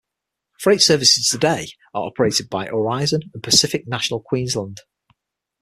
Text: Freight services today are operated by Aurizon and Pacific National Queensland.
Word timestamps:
Freight 0.57 0.81
services 0.81 1.27
today 1.29 1.67
are 1.93 2.05
operated 2.07 2.49
by 2.49 2.65
Aurizon 2.67 3.29
and 3.35 3.43
Pacific 3.43 3.87
National 3.87 4.19
Queensland. 4.19 4.79